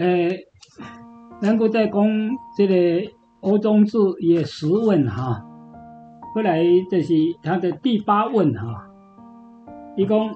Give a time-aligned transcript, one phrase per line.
[0.00, 0.46] 诶，
[1.42, 2.02] 咱搁再讲
[2.56, 2.74] 这个
[3.40, 5.44] 欧中志也十问哈，
[6.34, 8.88] 后来这是他的第八问哈，
[9.98, 10.34] 一共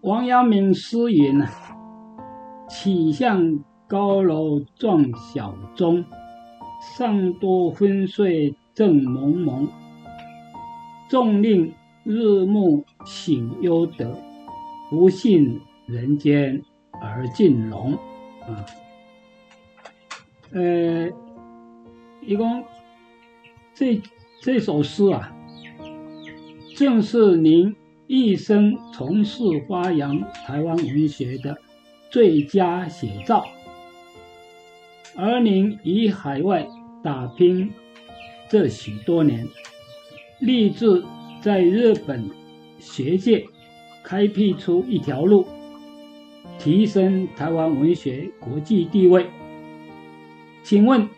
[0.00, 1.48] 王阳明诗云啊，
[2.68, 6.04] 起向高楼撞小钟，
[6.96, 9.68] 上多昏睡正蒙蒙，
[11.08, 11.72] 纵令
[12.02, 14.18] 日暮醒忧得，
[14.90, 16.60] 不信人间
[17.00, 17.96] 而尽龙。
[18.54, 18.66] 啊。
[20.52, 21.08] 呃，
[22.22, 22.64] 一共
[23.74, 24.00] 这
[24.40, 25.34] 这首诗啊，
[26.76, 31.58] 正是您一生从事发扬台湾文学的
[32.10, 33.44] 最佳写照。
[35.16, 36.66] 而您以海外
[37.02, 37.72] 打拼
[38.48, 39.46] 这许多年，
[40.38, 41.04] 立志
[41.42, 42.30] 在日本
[42.78, 43.44] 学界
[44.02, 45.46] 开辟出一条路，
[46.58, 49.26] 提升台湾文学国际地位。
[50.62, 51.08] 请问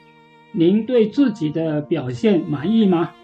[0.53, 3.15] 您对自己的表现满意吗？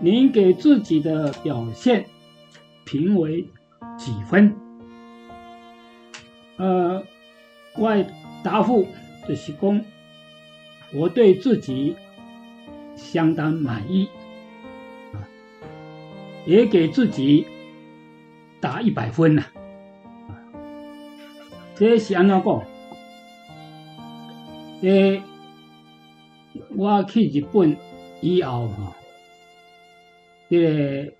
[0.00, 2.06] 您给自己的表现
[2.84, 3.48] 评为
[3.96, 4.54] 几分？
[6.56, 7.02] 呃，
[7.76, 8.04] 我
[8.42, 8.86] 答复
[9.28, 9.84] 就是讲，
[10.92, 11.96] 我对自己
[12.96, 14.08] 相当满意，
[16.46, 17.46] 也给自己
[18.60, 19.44] 打一百分呐，
[21.78, 22.62] 这是安怎讲？
[24.80, 25.22] 诶，
[26.76, 27.76] 我去日本
[28.20, 28.96] 以后哈，
[30.50, 31.12] 这个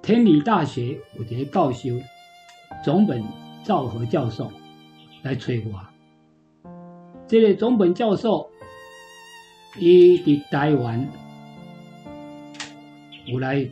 [0.00, 1.90] 天理大学有一个教授
[2.82, 3.22] 总本
[3.62, 4.50] 昭和教授
[5.22, 6.70] 来找我。
[7.28, 8.50] 这个总本教授
[9.78, 11.06] 伊伫台湾
[13.26, 13.68] 有来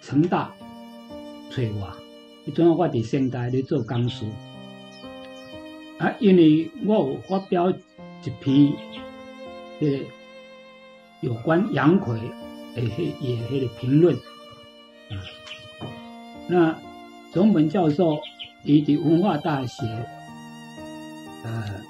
[0.00, 0.50] 成大
[1.50, 1.92] 找我，
[2.46, 4.24] 迄阵我伫现代咧做讲师。
[6.00, 8.72] 啊，因为我有发表一篇
[9.78, 10.04] 迄个
[11.20, 12.18] 有关杨奎
[12.74, 15.12] 的迄也迄个评论啊，
[16.48, 16.78] 那
[17.30, 18.18] 总本教授
[18.64, 19.84] 伊伫文化大学
[21.44, 21.82] 呃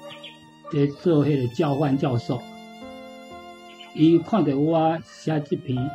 [0.73, 2.41] 在做迄个交换教授，
[3.95, 5.89] 伊看到我写这篇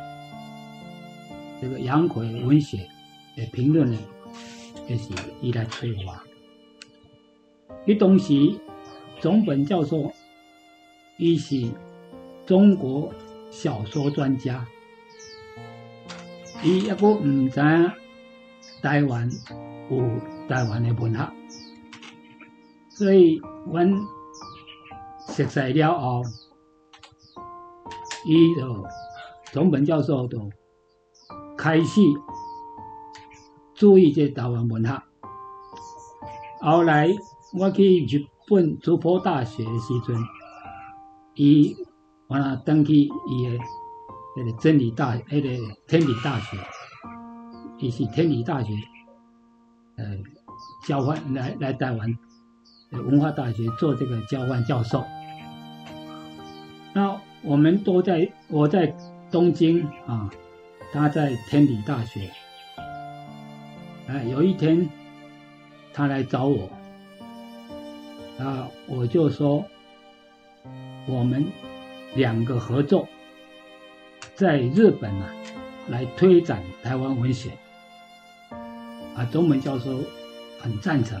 [1.61, 2.77] 这个杨奎文学
[3.35, 3.97] 的评论呢，
[4.89, 5.09] 就是
[5.39, 6.26] 伊来催我。
[7.87, 8.33] 伊当时
[9.21, 10.11] 总本教授，
[11.15, 11.71] 伊是
[12.45, 13.09] 中国
[13.49, 14.67] 小说专家，
[16.61, 17.91] 伊抑个毋知影
[18.81, 19.29] 台湾
[19.89, 19.97] 有
[20.49, 21.31] 台湾的文学，
[22.89, 23.39] 所以
[23.71, 23.89] 阮
[25.29, 26.23] 熟悉了后，
[28.25, 28.85] 伊就
[29.53, 30.51] 总本教授就
[31.57, 32.01] 开始
[33.73, 35.01] 注意这台湾文学，
[36.59, 37.07] 后来。
[37.53, 40.17] 我去日本筑波大学的时阵，
[41.35, 41.75] 伊
[42.27, 43.57] 完了登去伊的
[44.35, 45.49] 那个真理大，那个
[45.87, 46.57] 天理大学，
[47.77, 48.73] 伊是天理大学，
[49.95, 50.03] 呃，
[50.85, 52.17] 交换来来台湾
[52.91, 55.03] 文化大学做这个交换教授。
[56.93, 58.93] 那我们都在我在
[59.31, 60.29] 东京啊，
[60.91, 62.29] 他在天理大学。
[64.07, 64.89] 哎，有一天
[65.93, 66.69] 他来找我。
[68.39, 69.65] 啊，我就说，
[71.07, 71.45] 我们
[72.15, 73.07] 两个合作，
[74.35, 75.33] 在日本啊，
[75.89, 77.51] 来推展台湾文学。
[79.15, 79.99] 啊，中文教授
[80.59, 81.19] 很赞成，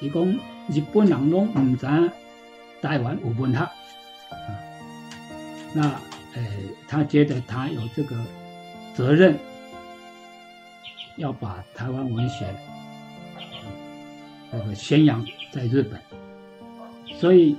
[0.00, 0.24] 伊讲
[0.68, 1.84] 日本人拢唔知
[2.80, 3.72] 台湾有文学，啊，
[5.74, 5.82] 那
[6.36, 6.42] 呃，
[6.86, 8.16] 他觉得他有这个
[8.94, 9.36] 责任，
[11.16, 12.46] 要把台湾文学
[14.52, 16.00] 那个宣扬在日本。
[17.20, 17.54] 所以，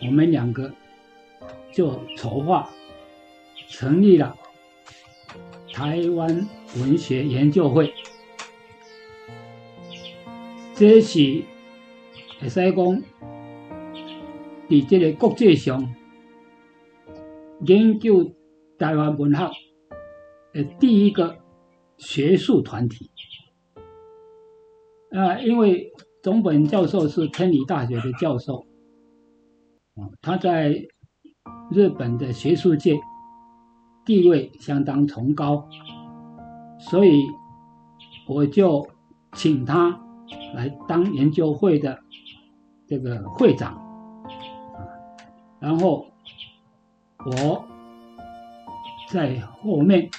[0.00, 0.72] 我们两个
[1.70, 2.70] 就筹划
[3.68, 4.34] 成立了
[5.74, 7.92] 台湾文学研究会。
[10.74, 11.42] 这是
[12.40, 13.02] 会使讲，
[14.70, 15.94] 伫这个国际上
[17.66, 18.34] 研究
[18.78, 19.50] 台湾文学
[20.54, 21.36] 的第一个
[21.98, 23.10] 学术团体。
[25.10, 25.92] 啊，因为。
[26.26, 28.66] 总本教授是天理大学的教授，
[29.94, 30.74] 啊，他在
[31.70, 32.98] 日本的学术界
[34.04, 35.68] 地位相当崇高，
[36.80, 37.22] 所以
[38.26, 38.88] 我就
[39.34, 40.00] 请他
[40.52, 42.00] 来当研究会的
[42.88, 43.74] 这个会长，
[44.24, 44.82] 啊，
[45.60, 46.08] 然后
[47.24, 47.64] 我
[49.10, 50.10] 在后面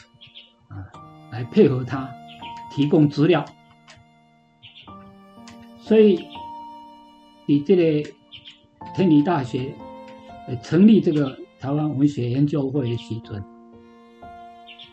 [0.69, 0.87] 啊
[1.33, 2.09] 来配合他
[2.71, 3.43] 提供资料。
[5.87, 6.19] 所以，
[7.45, 8.11] 以这个
[8.93, 9.73] 天理大学
[10.45, 13.41] 呃成立这个台湾文学研究会的时阵，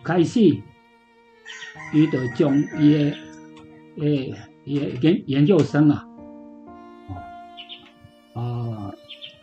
[0.05, 0.41] 开始
[1.93, 3.17] 伊就将伊的
[3.97, 4.33] 诶
[4.65, 6.07] 研研究生啊，
[8.35, 8.95] 啊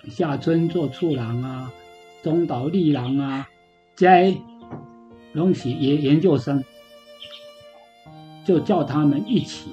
[0.09, 1.73] 夏春做处郎啊，
[2.23, 3.49] 中岛立郎啊，
[3.93, 4.33] 在
[5.33, 6.63] 拢是研研究生，
[8.45, 9.69] 就叫他们一起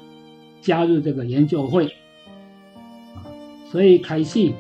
[0.61, 1.93] 加入这个研究会，
[3.71, 4.53] 所以开始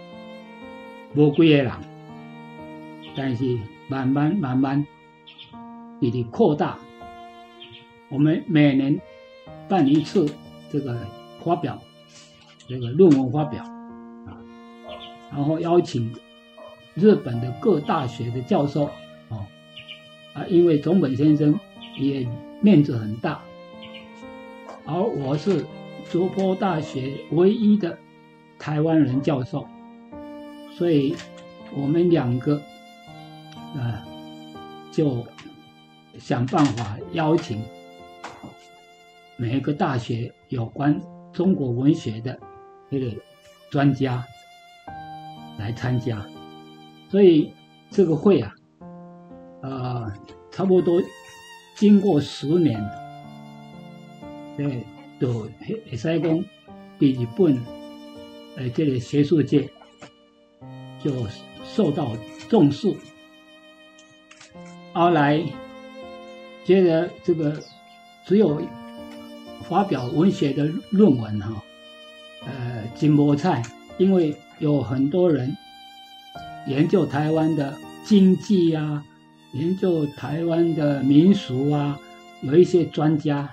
[1.15, 1.73] 无几个人，
[3.17, 3.59] 但是
[3.89, 4.87] 慢慢慢慢，
[6.01, 6.79] 一直扩大。
[8.09, 9.01] 我们每年
[9.69, 10.27] 办一次
[10.71, 10.99] 这个
[11.43, 11.81] 发表，
[12.67, 13.63] 这个论文发表，
[14.27, 14.37] 啊，
[15.31, 16.15] 然后邀请
[16.95, 18.91] 日本的各大学的教授。
[20.35, 21.59] 啊，因为总本先生
[21.99, 22.29] 也
[22.61, 23.41] 面子很大，
[24.85, 25.65] 而我是
[26.11, 27.99] 竹坡大学唯一的
[28.59, 29.67] 台湾人教授，
[30.73, 31.15] 所以
[31.77, 32.61] 我们两个
[33.77, 34.07] 啊
[34.91, 35.25] 就
[36.19, 37.63] 想办法邀请
[39.37, 41.01] 每一个大学有关
[41.33, 42.39] 中国文学的
[42.91, 43.13] 这个
[43.71, 44.25] 专家
[45.59, 46.25] 来参加，
[47.11, 47.53] 所以
[47.91, 48.53] 这个会啊。
[49.61, 50.13] 呃，
[50.53, 51.03] 差不多
[51.75, 52.81] 经过十年，
[54.57, 54.87] 对，
[55.19, 56.45] 都会使讲，
[56.99, 57.59] 第日本，
[58.57, 59.69] 呃，这个学术界
[61.03, 61.13] 就
[61.65, 62.17] 受到
[62.49, 62.95] 重视。
[64.93, 65.43] 后来
[66.65, 67.61] 觉得这个
[68.25, 68.63] 只有
[69.69, 71.63] 发表文学的论文哈，
[72.47, 73.63] 呃，金波菜，
[73.99, 75.57] 因为有很多人
[76.67, 79.05] 研究台湾的经济啊。
[79.55, 81.99] 研究台湾的民俗啊，
[82.43, 83.51] 有一些专家，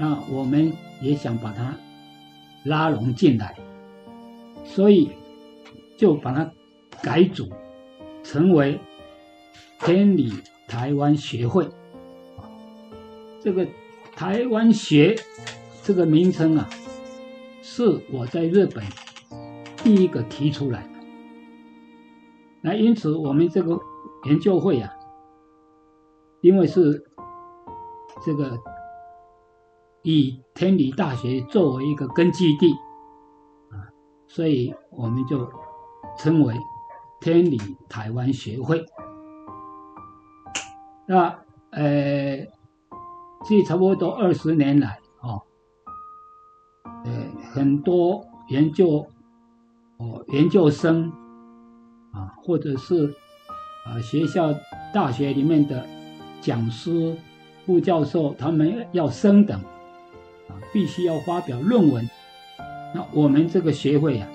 [0.00, 1.76] 那我们也想把它
[2.64, 3.54] 拉拢进来，
[4.64, 5.10] 所以
[5.98, 6.50] 就把它
[7.02, 7.50] 改组
[8.22, 8.80] 成为
[9.80, 10.32] 天理
[10.66, 11.68] 台湾学会。
[13.40, 13.68] 这个
[14.16, 15.14] 台湾学
[15.82, 16.66] 这个名称啊，
[17.60, 18.82] 是我在日本
[19.84, 20.88] 第一个提出来的。
[22.62, 23.78] 那因此我们这个。
[24.26, 24.92] 研究会啊，
[26.42, 27.02] 因为是
[28.22, 28.58] 这个
[30.02, 32.72] 以天理大学作为一个根据地
[33.70, 33.88] 啊，
[34.26, 35.48] 所以我们就
[36.18, 36.54] 称为
[37.20, 37.58] 天理
[37.88, 38.84] 台湾学会。
[41.06, 41.38] 那
[41.70, 42.46] 呃，
[43.44, 45.42] 这差不多二十年来哦，
[47.04, 49.06] 呃，很多研究
[49.98, 51.10] 哦研究生
[52.12, 53.14] 啊，或者是。
[53.82, 54.52] 啊，学校、
[54.92, 55.86] 大学里面的
[56.42, 57.16] 讲师、
[57.64, 59.58] 副教授，他们要升等，
[60.50, 62.08] 啊，必须要发表论文。
[62.94, 64.28] 那我们这个学会啊，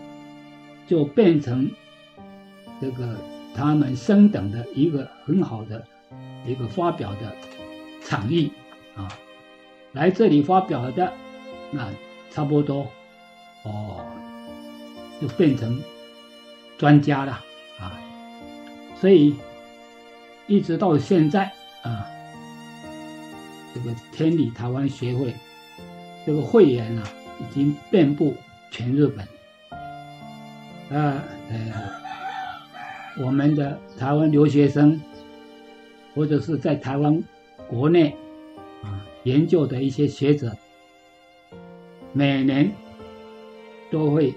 [0.88, 1.70] 就变成
[2.82, 3.18] 这个
[3.54, 5.86] 他们升等的一个很好的
[6.48, 7.36] 一个发表的
[8.04, 8.50] 场域
[8.96, 9.08] 啊。
[9.92, 11.14] 来这里发表的，
[11.72, 11.88] 那
[12.32, 12.88] 差不多
[13.64, 14.06] 哦，
[15.22, 15.82] 就变成
[16.78, 17.32] 专家了
[17.80, 18.00] 啊。
[19.00, 19.36] 所以
[20.48, 21.52] 一直到现在
[21.82, 22.08] 啊，
[23.74, 25.34] 这个天理台湾协会
[26.26, 27.08] 这个会员啊，
[27.40, 28.34] 已经遍布
[28.72, 29.26] 全日本。
[30.98, 35.00] 啊呃，我们的台湾留学生，
[36.14, 37.24] 或者是在台湾
[37.68, 38.16] 国内
[38.84, 40.56] 啊研究的一些学者，
[42.14, 42.72] 每年
[43.92, 44.34] 都会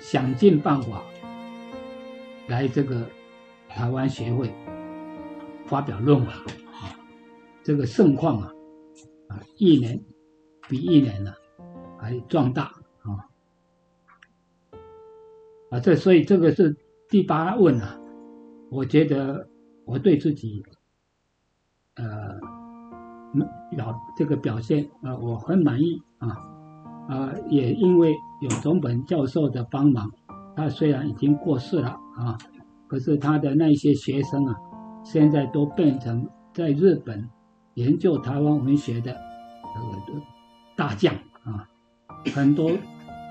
[0.00, 1.02] 想尽办法
[2.48, 3.06] 来这个。
[3.66, 4.48] 台湾学会
[5.66, 6.94] 发表论文啊，
[7.64, 8.52] 这个盛况啊，
[9.26, 10.00] 啊，一年
[10.68, 11.32] 比一年呢
[11.98, 13.28] 还壮大啊，
[15.70, 16.76] 啊，这所以这个是
[17.08, 17.98] 第八问啊，
[18.70, 19.48] 我觉得
[19.84, 20.62] 我对自己
[21.96, 22.38] 呃
[23.70, 26.28] 表这个表现啊，我很满意啊，
[27.08, 30.10] 啊，也因为有总本教授的帮忙，
[30.56, 32.38] 他虽然已经过世了啊。
[32.86, 34.54] 可是他的那些学生啊，
[35.02, 37.28] 现在都变成在日本
[37.74, 39.16] 研究台湾文学的
[39.74, 40.20] 这个
[40.76, 41.14] 大将
[41.44, 41.68] 啊，
[42.34, 42.72] 很多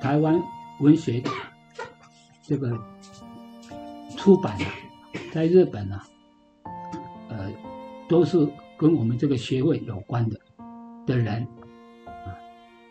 [0.02, 0.42] 台湾
[0.80, 1.30] 文学的
[2.42, 2.78] 这个
[4.18, 4.66] 出版啊，
[5.32, 6.06] 在日本啊，
[7.30, 7.52] 呃，
[8.08, 8.48] 都是
[8.78, 10.40] 跟我们这个学位有关的
[11.06, 11.48] 的人
[12.06, 12.36] 啊，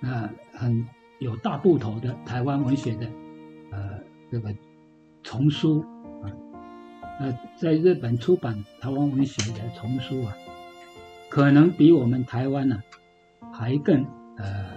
[0.01, 0.87] 那很
[1.19, 3.07] 有大部头的台湾文学的
[3.71, 3.99] 呃
[4.31, 4.55] 这个
[5.23, 5.81] 丛书
[6.23, 6.29] 啊。
[7.21, 10.35] 呃，在日本出版台湾文学的丛书啊，
[11.29, 12.83] 可能比我们台湾呢
[13.53, 14.05] 还更
[14.39, 14.77] 呃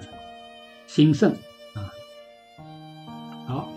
[0.87, 1.31] 兴盛
[1.73, 1.91] 啊
[3.47, 3.69] 好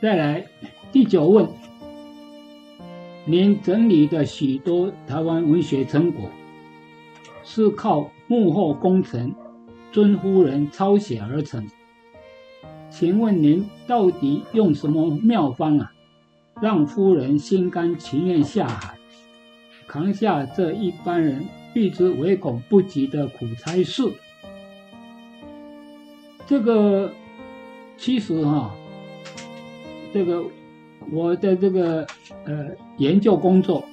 [0.00, 0.46] 再来
[0.92, 1.48] 第九问
[3.24, 6.30] 您整理的许多台湾文学成果
[7.42, 9.34] 是靠幕后功臣
[9.92, 11.66] 尊夫人抄写而成。
[12.98, 15.92] 请问您到底用什么妙方啊
[16.62, 18.96] 让夫人心甘情愿下海
[19.86, 21.44] 扛下这一班人
[21.76, 24.02] 避之唯恐不及的苦差事？
[26.46, 27.12] 这个
[27.98, 28.74] 其实哈，
[30.10, 30.42] 这个
[31.12, 32.06] 我的这个
[32.46, 33.84] 呃研究工作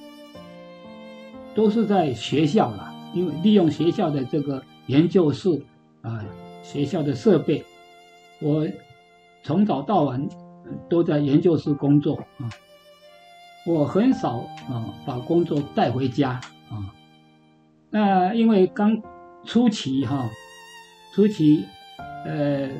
[1.54, 5.62] 都是在学校了，因为利用学校的这个研究室
[6.00, 6.24] 啊，
[6.62, 7.62] 学校的设备，
[8.40, 8.66] 我
[9.42, 10.26] 从早到晚
[10.88, 12.48] 都在研究室工作啊，
[13.66, 14.38] 我很少
[14.70, 16.94] 啊把工作带回家啊。
[17.94, 19.00] 那因为刚
[19.44, 20.28] 初期哈，
[21.14, 21.64] 初期。
[22.26, 22.70] 呃，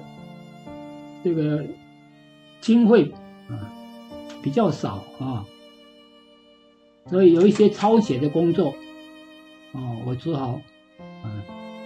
[1.23, 1.62] 这个
[2.62, 3.12] 经费
[3.50, 3.71] 啊
[4.42, 5.44] 比较少啊，
[7.11, 8.75] 所以有一些抄写的工作，
[9.73, 10.59] 哦，我只好
[11.23, 11.28] 啊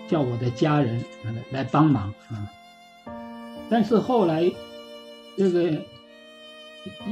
[0.07, 1.05] 叫我的家人
[1.51, 2.49] 来帮忙啊。
[3.69, 4.49] 但是后来
[5.37, 5.73] 这个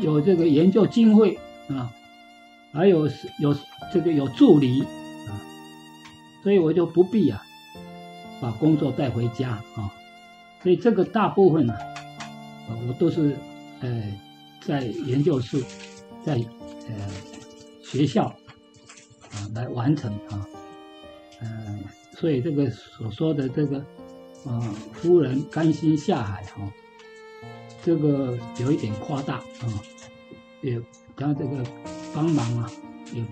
[0.01, 1.37] 有这个研究经费
[1.69, 1.93] 啊，
[2.73, 3.09] 还有
[3.41, 3.53] 有
[3.93, 4.85] 这个有助理，
[6.47, 7.43] 所以我就不必啊
[8.41, 9.93] 把工作带回家啊。
[10.63, 11.75] 所以这个大部分呢，
[12.87, 13.37] 我都是
[13.81, 14.17] 呃
[14.61, 15.61] 在研究室，
[16.25, 17.11] 在呃
[17.83, 18.27] 学校
[19.33, 20.47] 啊来完成啊，
[21.41, 23.79] 嗯，所以这个所说的这个
[24.45, 24.61] 啊
[24.93, 26.71] 夫人甘心下海啊，
[27.83, 29.67] 这个有一点夸大啊，
[30.63, 30.81] 也
[31.17, 31.65] 他这个
[32.15, 32.71] 帮忙啊，
[33.13, 33.25] 也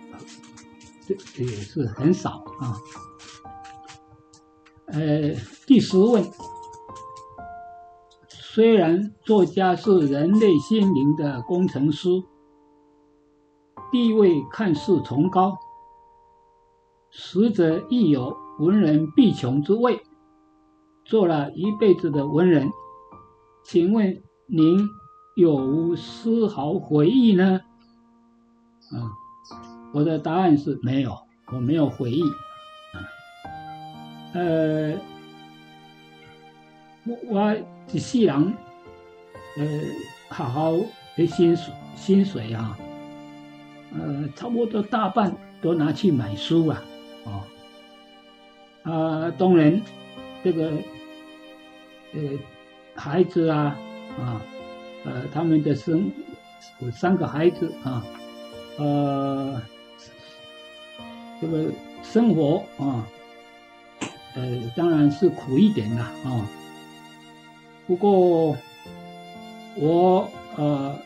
[1.06, 2.80] 这也是很少啊，
[4.86, 5.34] 呃，
[5.66, 6.24] 第十问。
[8.28, 12.08] 虽然作家是人类心灵的工程师，
[13.90, 15.56] 地位看似崇高，
[17.10, 20.00] 实则亦有文人必穷之位，
[21.04, 22.70] 做了一辈子的文人，
[23.64, 24.88] 请问您
[25.34, 27.60] 有无丝毫回忆呢？
[28.92, 29.10] 啊，
[29.92, 31.10] 我的答案是没有，
[31.52, 32.22] 我没有回忆。
[34.34, 35.00] 呃。
[37.06, 37.56] 我我
[37.92, 38.34] 一世人，
[39.58, 39.64] 呃，
[40.30, 40.72] 好好
[41.14, 42.78] 的薪水薪水啊，
[43.92, 46.82] 呃，差不多大半都拿去买书啊，
[47.24, 47.42] 哦，
[48.90, 49.78] 啊，当然，
[50.42, 50.72] 这个，
[52.14, 52.20] 呃，
[52.94, 53.76] 孩子啊，
[54.18, 54.40] 啊，
[55.04, 56.10] 呃，他们的生，
[56.80, 58.02] 我三个孩子啊，
[58.78, 59.60] 呃，
[61.38, 61.70] 这个
[62.02, 63.06] 生活啊，
[64.34, 66.48] 呃，当然是苦一点的啊。
[67.86, 68.56] 不过，
[69.76, 70.98] 我呃，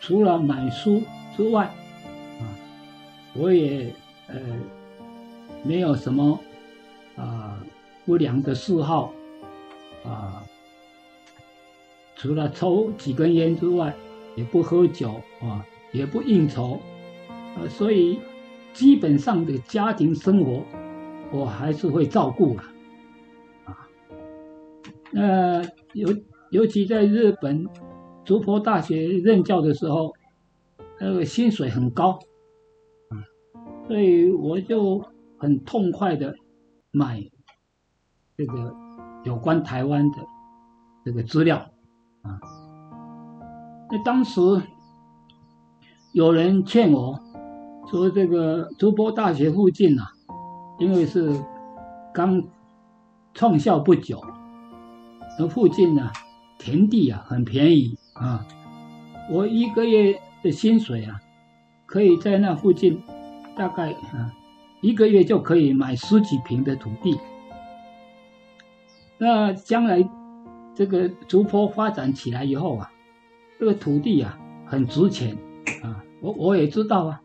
[0.00, 1.02] 除了买书
[1.36, 1.66] 之外，
[2.40, 2.42] 啊，
[3.34, 3.92] 我也
[4.26, 4.40] 呃，
[5.62, 6.38] 没有什么
[7.16, 7.62] 啊
[8.04, 9.12] 不良的嗜好，
[10.04, 10.42] 啊，
[12.16, 13.94] 除了抽几根烟之外，
[14.34, 16.80] 也不喝酒啊，也不应酬，
[17.56, 18.18] 呃，所以
[18.72, 20.64] 基本上的家庭生活，
[21.32, 22.68] 我还是会照顾啊。
[25.10, 25.62] 那
[25.94, 26.08] 尤
[26.50, 27.66] 尤其在日本
[28.24, 30.12] 竹坡大学任教的时候，
[31.00, 32.18] 那个薪水很高，
[33.08, 33.18] 啊，
[33.86, 35.04] 所以我就
[35.38, 36.34] 很痛快的
[36.90, 37.20] 买
[38.36, 38.74] 这个
[39.24, 40.18] 有关台湾的
[41.04, 41.56] 这个资料，
[42.22, 42.40] 啊，
[43.90, 44.40] 那当时
[46.12, 47.18] 有人劝我
[47.90, 50.11] 说，这个竹坡大学附近啊，
[50.82, 51.32] 因为是
[52.12, 52.42] 刚
[53.34, 54.20] 创校不久。
[55.38, 56.10] 那附近呢，
[56.58, 58.44] 田地啊很便宜啊，
[59.30, 61.20] 我一个月的薪水啊，
[61.86, 63.00] 可以在那附近，
[63.56, 64.34] 大概啊
[64.80, 67.16] 一个月就可以买十几平的土地。
[69.18, 70.04] 那将来
[70.74, 72.90] 这个竹坡发展起来以后啊，
[73.60, 74.36] 这个土地啊
[74.66, 75.38] 很值钱
[75.84, 77.22] 啊，我我也知道啊，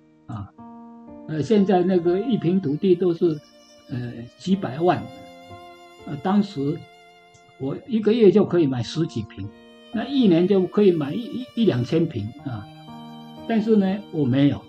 [1.27, 3.39] 呃现在那个一平土地都是
[3.89, 5.01] 呃几百万，
[6.05, 6.77] 呃当时。
[7.59, 9.49] 我一个月就可以买十几平，
[9.91, 12.67] 那一年就可以买一一一两千平啊。
[13.47, 14.61] 但是呢，我没有。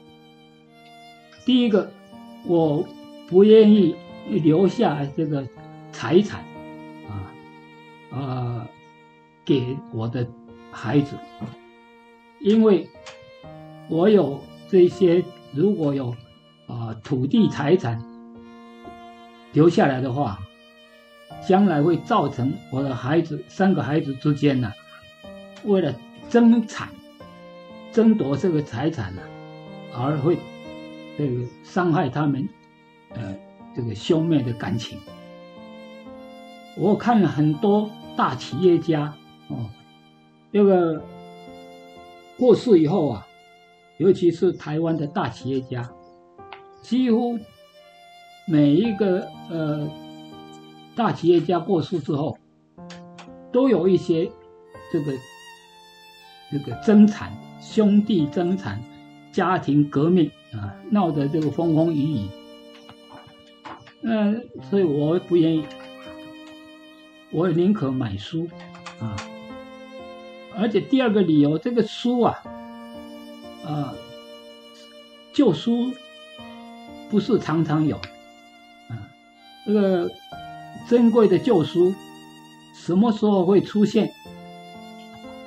[1.45, 1.91] 第一个，
[2.47, 2.83] 我
[3.29, 3.95] 不愿意
[4.27, 5.47] 留下这个
[5.93, 6.43] 财产
[7.11, 7.31] 啊
[8.11, 8.69] 啊
[9.45, 10.27] 给我的
[10.73, 11.15] 孩子，
[12.41, 12.89] 因为
[13.91, 15.23] 我有这些，
[15.53, 16.17] 如果有
[16.69, 18.01] 啊土地财产
[19.53, 20.39] 留下来的话。
[21.47, 24.73] 将来会造成我的孩子三个孩子之间呢，
[25.65, 25.95] 为了
[26.29, 26.89] 争产、
[27.93, 29.23] 争夺这个财产呢，
[29.95, 30.39] 而会
[31.17, 32.49] 这个伤害他们
[33.11, 33.37] 呃
[33.77, 34.99] 这个兄妹的感情。
[36.77, 39.15] 我看了很多大企业家
[39.49, 39.69] 哦，
[40.51, 41.01] 这个
[42.39, 43.27] 过世以后啊，
[43.99, 45.89] 尤其是台湾的大企业家，
[46.89, 47.39] 几乎
[48.47, 49.87] 每一个呃
[50.97, 52.39] 大企业家过世之后，
[53.53, 54.31] 都有一些
[54.91, 55.13] 这个
[56.51, 57.31] 这个争产、
[57.61, 58.83] 兄弟争产、
[59.31, 62.29] 家庭革命啊，闹得这个风风雨雨。
[64.01, 65.67] 嗯，所以我不愿意。
[67.31, 68.49] 我宁可买书，
[68.99, 69.15] 啊，
[70.57, 72.43] 而且第二个理由，这个书啊，
[73.67, 73.93] 啊，
[75.35, 75.93] 旧书
[77.11, 77.97] 不是常常有，
[78.89, 79.09] 啊，
[79.67, 80.11] 这个
[80.89, 81.95] 珍贵的旧书
[82.75, 84.13] 什么时候会出现？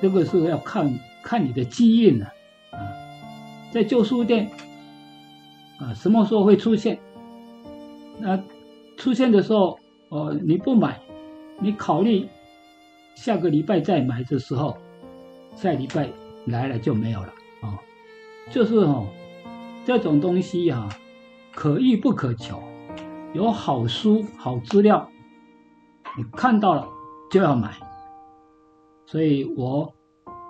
[0.00, 2.26] 这个是要看看你的机运了，
[2.72, 2.78] 啊，
[3.72, 4.50] 在旧书店，
[5.78, 6.98] 啊，什么时候会出现？
[8.18, 8.42] 那
[8.96, 9.78] 出现的时候，
[10.08, 11.00] 哦，你不买。
[11.60, 12.28] 你考虑
[13.14, 14.76] 下个礼拜再买的时候，
[15.54, 16.08] 下礼拜
[16.46, 17.78] 来了就没有了啊！
[18.50, 19.06] 就是哦，
[19.86, 20.88] 这种东西哈，
[21.54, 22.62] 可遇不可求。
[23.32, 25.08] 有好书、好资料，
[26.18, 26.86] 你看到了
[27.30, 27.74] 就要买。
[29.06, 29.94] 所以我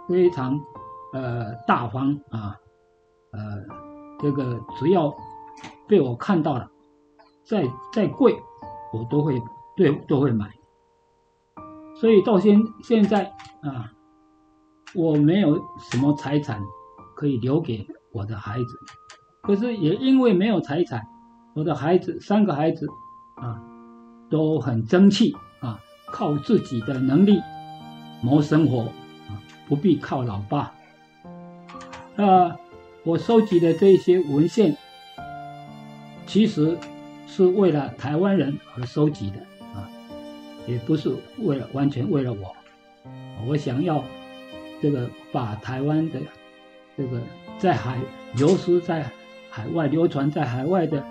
[0.08, 0.58] 非常
[1.12, 2.56] 呃大方啊，
[3.32, 3.40] 呃，
[4.18, 5.14] 这个只要
[5.86, 6.68] 被我看到了，
[7.44, 8.36] 再再贵
[8.92, 9.40] 我都会
[9.76, 10.52] 对都会买。
[11.94, 13.32] 所以到现现在
[13.62, 13.92] 啊，
[14.94, 16.60] 我没有什么财产
[17.14, 18.78] 可以留给我的孩子，
[19.42, 21.04] 可是也因为没有财产，
[21.54, 22.86] 我的孩子三个孩子
[23.34, 23.60] 啊
[24.30, 27.42] 都很争气啊，靠自己的能力
[28.22, 28.86] 谋生活，
[29.68, 30.72] 不必靠老爸。
[32.14, 32.56] 那
[33.02, 34.76] 我收集的这些文献，
[36.24, 36.78] 其实
[37.26, 39.38] 是为了台湾人而收集的
[39.74, 39.90] 啊。
[40.68, 42.54] 也不是为了完全为了我，
[43.48, 44.04] 我想要
[44.80, 46.20] 这个把台湾的
[46.96, 47.20] 这个
[47.58, 47.98] 在海
[48.36, 49.10] 流失在
[49.52, 51.04] 海外流传在海外的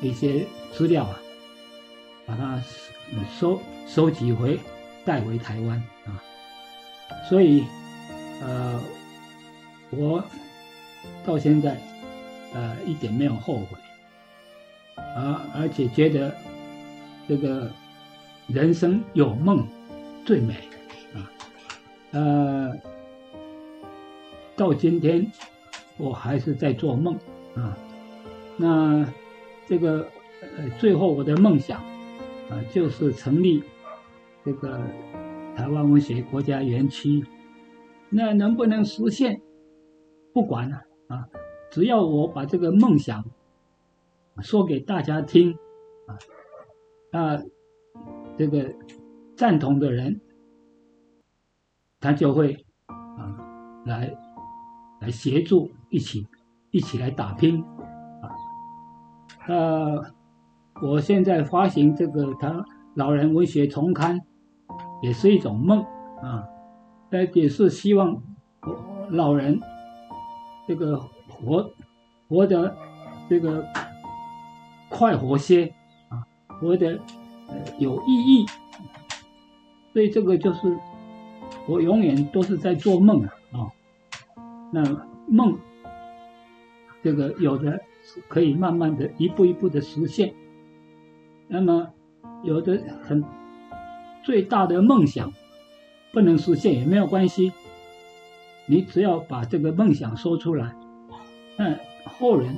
[0.00, 1.20] 一些资料啊，
[2.26, 2.60] 把它
[3.38, 4.58] 收收集回
[5.04, 6.18] 带回台湾啊，
[7.28, 7.64] 所以
[8.42, 8.80] 呃
[9.90, 10.24] 我
[11.24, 11.78] 到现在
[12.54, 13.76] 呃一点没有后悔
[14.96, 16.34] 啊，而且觉得
[17.28, 17.70] 这个。
[18.46, 19.66] 人生有梦
[20.26, 20.52] 最美
[21.14, 21.32] 啊！
[22.10, 22.76] 呃，
[24.54, 25.32] 到今天
[25.96, 27.18] 我还是在做梦
[27.54, 27.76] 啊。
[28.56, 29.06] 那
[29.66, 30.08] 这个
[30.56, 31.80] 呃，最后我的梦想
[32.50, 33.62] 啊，就是成立
[34.44, 34.80] 这个
[35.56, 37.24] 台湾文学国家园区。
[38.10, 39.40] 那能不能实现？
[40.32, 41.28] 不管了啊，
[41.70, 43.24] 只要我把这个梦想
[44.42, 45.52] 说给大家听
[46.06, 46.18] 啊，
[47.12, 47.42] 那。
[48.36, 48.74] 这个
[49.36, 50.20] 赞同的人，
[52.00, 53.38] 他就会啊
[53.86, 54.12] 来
[55.00, 56.26] 来协助，一起
[56.74, 57.62] 一起来打拼
[58.20, 58.26] 啊。
[59.46, 60.04] 呃，
[60.82, 64.20] 我现在发行这个他老人文学重刊，
[65.00, 65.82] 也是一种梦
[66.20, 66.44] 啊，
[67.10, 68.20] 呃，也是希望
[69.08, 69.60] 老人
[70.66, 71.70] 这个活
[72.28, 72.76] 活得
[73.30, 73.64] 这个
[74.88, 75.72] 快活些
[76.08, 76.26] 啊，
[76.60, 77.00] 活得。
[77.78, 78.46] 有意义，
[79.92, 80.76] 所以这个就是
[81.68, 83.68] 我永远都是在做梦啊。
[84.72, 84.82] 那
[85.28, 85.56] 梦，
[87.04, 87.82] 这个有的
[88.28, 90.32] 可以慢慢的一步一步的实现，
[91.48, 91.92] 那么
[92.42, 93.22] 有的很
[94.24, 95.30] 最大的梦想
[96.12, 97.52] 不能实现也没有关系，
[98.64, 100.74] 你只要把这个梦想说出来，
[101.58, 102.56] 那后人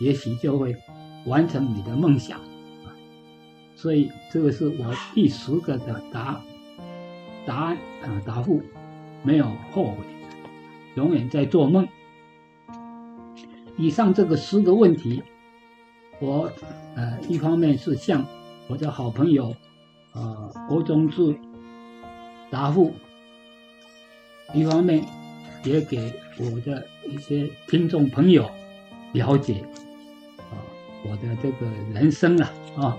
[0.00, 0.76] 也许就会
[1.24, 2.38] 完成你的梦想。
[3.74, 6.38] 所以这个是我第十个的答
[7.46, 8.60] 答案啊答复，
[9.22, 10.04] 没有后悔，
[10.96, 11.88] 永远在做梦。
[13.78, 15.22] 以上这个十个问题，
[16.20, 16.50] 我
[16.96, 18.26] 呃一方面是向
[18.66, 19.54] 我的好朋友
[20.12, 21.34] 啊郭宗志
[22.50, 22.92] 答复，
[24.52, 25.04] 一方面
[25.64, 28.50] 也给我的一些听众朋友
[29.12, 29.64] 了解
[30.50, 30.58] 啊
[31.08, 32.98] 我的这个人生了啊。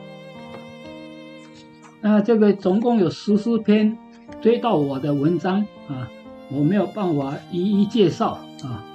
[2.01, 3.97] 那这个总共有十四篇
[4.39, 6.09] 追到我的文章啊，
[6.49, 8.85] 我没有办法一一介绍啊。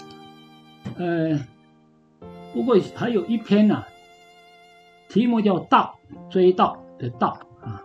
[0.96, 1.38] 呃，
[2.54, 3.84] 不过还有一篇呢，
[5.08, 5.98] 题目叫《道
[6.30, 7.36] 追道的道》
[7.66, 7.82] 啊。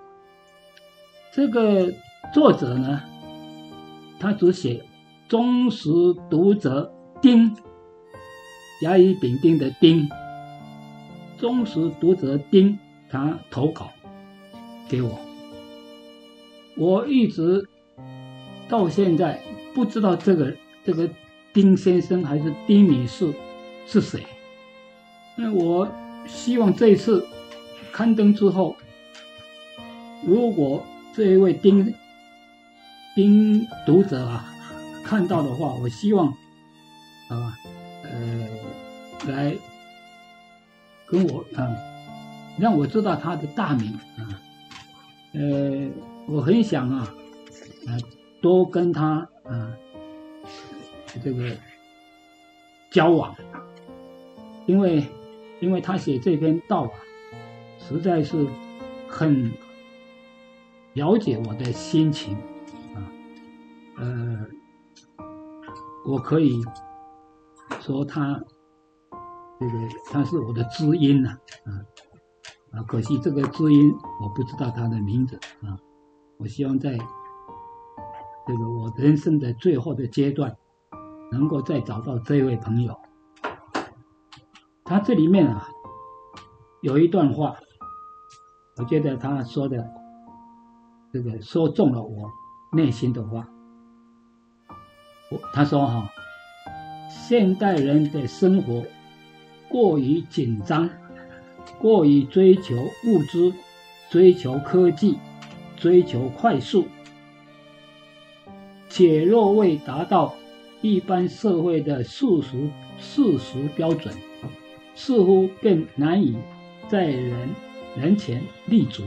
[1.33, 1.91] 这个
[2.31, 3.01] 作者呢，
[4.19, 4.85] 他只写
[5.27, 5.89] 忠实
[6.29, 7.51] 读者丁，
[8.79, 10.07] 甲乙丙丁的丁，
[11.39, 12.77] 忠实读者丁，
[13.09, 13.89] 他投稿
[14.87, 15.19] 给我，
[16.77, 17.67] 我一直
[18.67, 19.41] 到现在
[19.73, 21.09] 不知道这个这个
[21.53, 23.33] 丁先生还是丁女士
[23.87, 24.23] 是谁，
[25.41, 25.89] 那我
[26.27, 27.25] 希望这一次
[27.93, 28.75] 刊登之后，
[30.21, 30.83] 如果
[31.15, 31.93] 这一位丁。
[33.15, 34.45] 丁读者啊，
[35.03, 36.27] 看到的话，我希望
[37.27, 37.57] 啊，
[38.03, 38.47] 呃，
[39.27, 39.53] 来
[41.05, 41.75] 跟我啊，
[42.57, 44.39] 让我知道他的大名啊，
[45.33, 45.89] 呃，
[46.27, 47.13] 我很想啊，
[47.87, 47.97] 啊，
[48.41, 49.73] 多跟他啊，
[51.21, 51.57] 这个
[52.89, 53.35] 交往，
[54.65, 55.03] 因为
[55.59, 56.91] 因为他写这篇道啊，
[57.77, 58.47] 实在是
[59.07, 59.51] 很
[60.93, 62.35] 了解我的心情
[62.95, 63.03] 啊。
[63.97, 64.47] 呃，
[66.05, 66.61] 我可以
[67.81, 68.41] 说他
[69.59, 69.73] 这个
[70.11, 71.29] 他是我的知音呐，
[71.65, 71.83] 啊
[72.71, 75.77] 啊，可惜这个知音我不知道他的名字啊。
[76.37, 76.97] 我希望在
[78.47, 80.55] 这个我人生的最后的阶段，
[81.31, 82.97] 能够再找到这位朋友。
[84.89, 85.69] 他这里面啊
[86.81, 87.55] 有一段话，
[88.77, 89.87] 我觉得他说的
[91.13, 92.27] 这个说中了我
[92.75, 93.47] 内心的话。
[95.29, 96.09] 我他说：“哈，
[97.07, 98.83] 现代人的生活
[99.69, 100.89] 过于紧张，
[101.77, 102.75] 过于追求
[103.05, 103.53] 物质，
[104.09, 105.19] 追求科技，
[105.77, 106.87] 追求快速，
[108.89, 110.33] 且若未达到
[110.81, 114.11] 一般社会的世俗世俗标准，
[114.99, 116.35] 似乎更难以
[116.89, 117.49] 在人
[117.97, 119.05] 人前立足。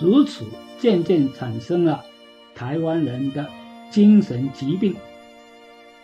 [0.00, 0.44] 如此，
[0.80, 2.04] 渐渐产生了
[2.52, 3.46] 台湾人的。”
[3.88, 4.96] 精神疾病、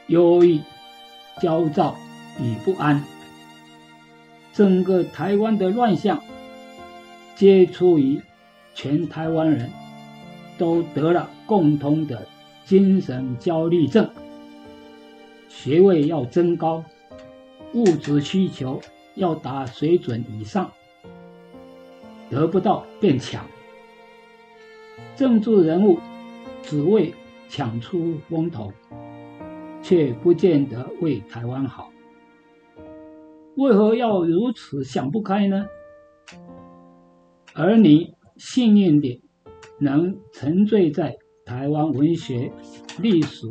[0.07, 0.61] 忧郁、
[1.43, 1.97] 焦躁
[2.41, 3.05] 与不安，
[4.53, 6.23] 整个台湾的乱象，
[7.35, 8.23] 皆出于
[8.73, 9.69] 全台湾人
[10.57, 12.27] 都得了共通的
[12.65, 14.09] 精神焦虑症。
[15.49, 16.85] 学位要增高，
[17.75, 18.81] 物质需求
[19.15, 20.73] 要达水准以上，
[22.31, 23.45] 得不到便抢。
[25.17, 25.99] 政治人物
[26.63, 27.15] 只为。
[27.49, 28.73] 抢出风头，
[29.83, 31.93] 却不见得为台湾好。
[33.57, 35.67] 为何要如此想不开呢？
[37.53, 39.23] 而你幸运地
[39.79, 42.51] 能沉醉在台湾文学、
[42.99, 43.47] 历史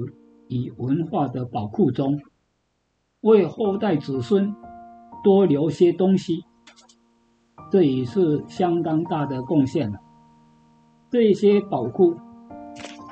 [0.49, 2.19] 与文化的宝库中，
[3.21, 4.55] 为后代子孙
[5.23, 6.43] 多留些东西，
[7.71, 9.99] 这也是相当大的贡献了。
[11.09, 12.15] 这些宝库。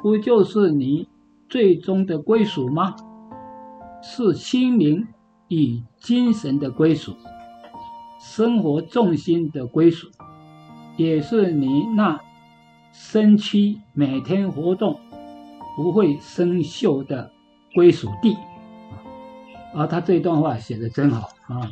[0.02, 1.10] 不就是你
[1.50, 2.95] 最终的归属吗？
[4.02, 5.06] 是心灵
[5.50, 7.15] 与精神的归属，
[8.17, 10.08] 生活重心的归属，
[10.95, 12.22] 也是你那
[12.93, 14.98] 身躯每天活动
[15.76, 17.34] 不会生锈的
[17.76, 18.38] 归属地。
[19.73, 21.71] 啊，他这一段话写的真好啊！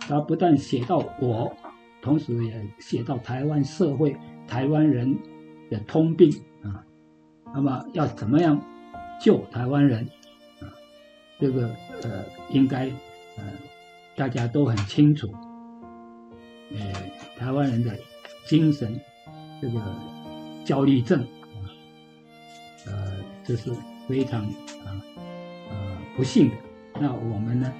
[0.00, 1.54] 他不但写到我，
[2.00, 5.14] 同时也写到台湾社会、台湾人
[5.68, 6.30] 的通病
[6.62, 6.82] 啊。
[7.54, 8.58] 那么要怎么样
[9.20, 10.02] 救台湾人
[10.60, 10.72] 啊？
[11.38, 11.68] 这个
[12.02, 12.86] 呃，应该
[13.36, 13.44] 呃，
[14.16, 15.28] 大家都很清楚。
[16.72, 16.92] 呃，
[17.38, 17.94] 台湾人的
[18.46, 18.98] 精神
[19.60, 19.80] 这个
[20.64, 21.68] 焦虑症啊，
[22.86, 23.12] 呃，
[23.44, 23.70] 这是
[24.06, 24.96] 非常啊
[25.70, 26.56] 呃不幸的。
[27.00, 27.72] 那我们呢，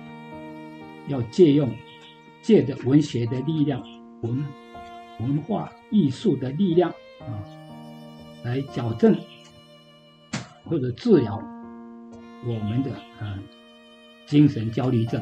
[1.09, 1.71] 要借用
[2.43, 3.83] 借着文学的力量、
[4.23, 4.45] 文
[5.21, 7.43] 文化艺术的力量啊，
[8.45, 9.17] 来矫正。
[10.65, 11.43] 或者治疗
[12.45, 13.39] 我们的啊
[14.27, 15.19] 精神焦虑症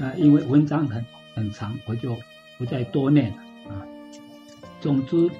[0.00, 2.16] 啊，因为文章很很长，我就
[2.58, 3.36] 不再多念了
[3.70, 3.86] 啊。
[4.80, 5.30] 总之，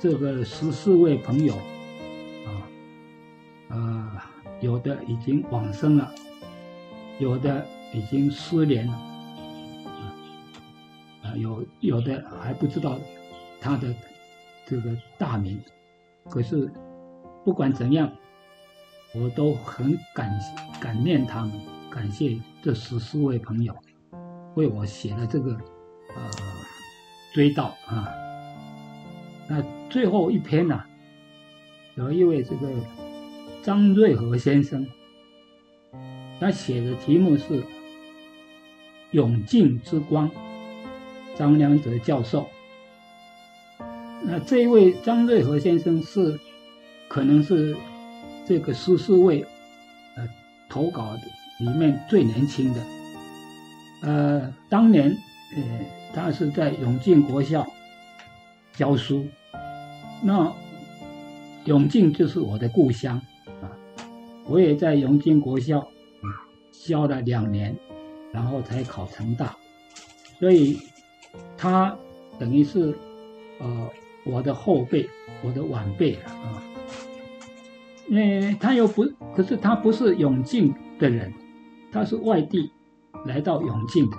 [0.00, 1.54] 这个十四位朋友
[2.44, 2.50] 啊
[3.68, 6.12] 啊，有的已经往生了，
[7.18, 8.92] 有的已经失联了
[11.22, 12.98] 啊，有有的还不知道
[13.60, 13.94] 他的
[14.66, 15.60] 这个大名，
[16.28, 16.70] 可是。
[17.44, 18.10] 不管怎样，
[19.14, 20.36] 我都很感
[20.80, 21.52] 感念他们，
[21.88, 23.72] 感谢这十四位朋友
[24.56, 26.30] 为我写了这个呃
[27.32, 28.08] 追悼啊。
[29.46, 30.82] 那最后一篇呢，
[31.94, 32.68] 有一位这个
[33.62, 34.84] 张瑞和先生，
[36.40, 37.60] 他写的题目是
[39.10, 40.30] 《永静之光》，
[41.36, 42.46] 张良泽教授。
[44.22, 46.38] 那这一位张瑞和先生是。
[47.08, 47.76] 可能是
[48.48, 49.40] 这个十四位
[50.16, 50.28] 呃
[50.68, 51.14] 投稿
[51.60, 52.80] 里面最年轻的。
[54.02, 55.16] 呃，当年
[55.54, 55.62] 呃
[56.12, 57.64] 他是在永靖国校
[58.72, 59.24] 教书，
[60.20, 60.52] 那
[61.66, 63.22] 永靖就是我的故乡
[63.62, 63.70] 啊，
[64.48, 65.88] 我也在永靖国校
[66.84, 67.76] 教了两年，
[68.32, 69.56] 然后才考成大，
[70.38, 70.78] 所以
[71.56, 71.96] 他
[72.38, 72.96] 等于是
[73.60, 73.90] 呃
[74.24, 75.08] 我的后辈，
[75.42, 76.62] 我的晚辈啊。
[78.08, 81.32] 那他又不，可是他不是永靖的人，
[81.90, 82.70] 他是外地
[83.24, 84.16] 来到永靖的。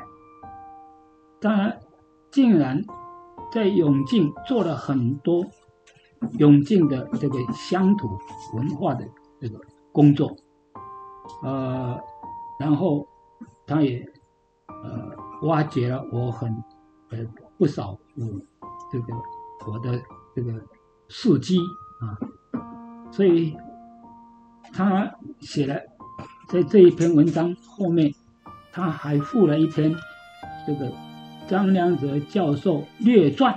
[1.40, 1.80] 当然，
[2.32, 2.84] 竟然
[3.54, 5.46] 在永靖做了很多
[6.38, 8.10] 永靖的这个乡土
[8.56, 9.08] 文化的
[9.40, 9.58] 这个
[9.94, 10.36] 工作，
[11.44, 11.98] 呃，
[12.60, 13.08] 然后
[13.66, 14.06] 他也
[14.68, 16.50] 呃挖掘了我很
[17.10, 17.20] 呃
[17.58, 18.42] 不少嗯
[18.92, 19.14] 这个
[19.68, 20.02] 我的
[20.36, 20.54] 这个
[21.08, 21.58] 事迹
[22.02, 22.18] 啊，
[23.12, 23.56] 所以。
[24.74, 25.76] 他写了
[26.50, 28.14] 在这一篇文章后面，
[28.72, 29.96] 他还附了一篇
[30.68, 30.92] 这个
[31.48, 33.54] 张良泽教授略传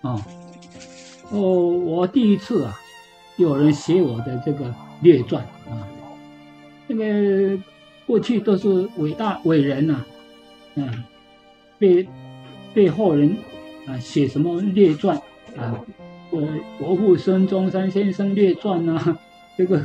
[0.00, 0.16] 啊。
[1.30, 2.74] 哦，我第一次啊，
[3.36, 5.86] 有人写我的这个略传啊。
[6.88, 7.62] 那个
[8.06, 10.04] 过去都是伟大伟人呐，
[10.76, 11.04] 嗯，
[11.78, 12.06] 被
[12.72, 13.36] 被后人
[13.86, 15.16] 啊写什么列传
[15.56, 15.80] 啊，
[16.30, 19.18] 呃，国父孙中山先生列传呐，
[19.58, 19.80] 这个。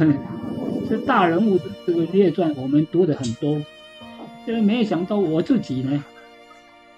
[0.89, 3.61] 这大人物的这个列传，我们读的很多，
[4.45, 6.03] 这个没有想到我自己呢，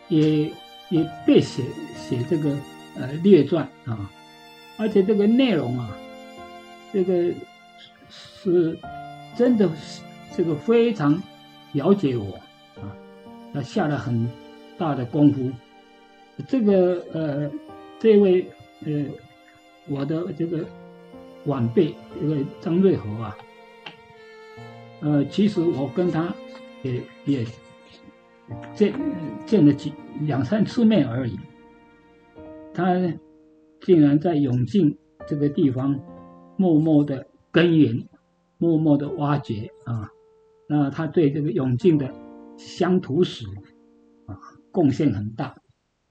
[0.08, 0.52] 也
[0.90, 1.62] 也被写
[1.96, 2.58] 写这个
[2.96, 4.10] 呃列传啊，
[4.78, 5.96] 而且这个内容啊，
[6.92, 7.32] 这个
[8.10, 8.76] 是
[9.38, 10.02] 真的是
[10.36, 11.22] 这个非常
[11.74, 12.34] 了解我
[12.82, 12.90] 啊，
[13.54, 14.28] 他下了很
[14.78, 15.52] 大的功夫，
[16.48, 17.52] 这个呃
[18.00, 18.46] 这位
[18.86, 19.06] 呃
[19.88, 20.66] 我的这个
[21.46, 23.38] 晚辈这个张瑞和啊。
[25.02, 26.34] 呃，其实我跟他
[26.82, 27.46] 也也
[28.74, 28.94] 见
[29.46, 31.38] 见了几两三次面而已。
[32.74, 32.96] 他
[33.82, 36.00] 竟然在永靖这个地方
[36.58, 38.08] 默默的耕耘，
[38.58, 40.10] 默默的挖掘啊。
[40.68, 42.14] 那他对这个永靖的
[42.58, 43.46] 乡土史
[44.28, 44.38] 啊
[44.72, 45.56] 贡献很大。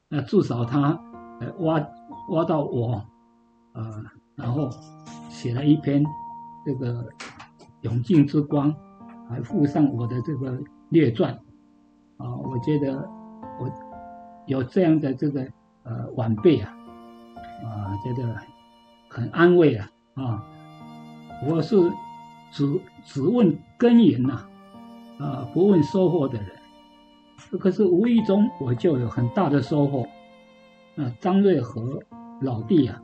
[0.09, 1.01] 那至少他
[1.41, 1.87] 呃挖
[2.31, 3.05] 挖到我
[3.75, 4.05] 呃，
[4.37, 4.71] 然后
[5.29, 6.05] 写了一篇
[6.65, 7.09] 这个。
[7.83, 8.73] 永靖之光，
[9.29, 10.57] 还附上我的这个
[10.91, 11.35] 列传，
[12.17, 13.11] 啊，我觉得
[13.59, 13.69] 我
[14.47, 15.45] 有这样的这个
[15.83, 16.73] 呃晚辈啊，
[17.65, 18.37] 啊，觉得
[19.11, 20.47] 很安慰啊，啊，
[21.49, 21.75] 我是
[22.53, 24.47] 只只问耕耘呐，
[25.19, 30.07] 啊，不问收获的人，可是无意中我就有很大的收获，
[30.97, 31.99] 啊，张瑞和
[32.41, 33.03] 老弟啊，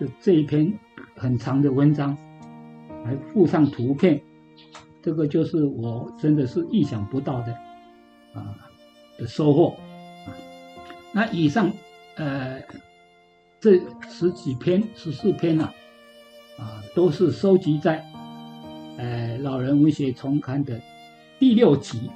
[0.00, 0.72] 就这一篇
[1.14, 2.16] 很长的文章。
[3.04, 4.20] 还附上图片，
[5.00, 7.52] 这个就是我真的是意想不到的
[8.34, 8.56] 啊
[9.16, 9.76] 的收获。
[11.12, 11.72] 那以上
[12.16, 12.60] 呃
[13.60, 15.72] 这十几篇十四篇呢
[16.58, 18.04] 啊都是收集在
[18.98, 20.78] 呃老人文学丛刊的
[21.38, 22.10] 第六集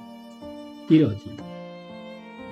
[0.87, 1.31] 第六集。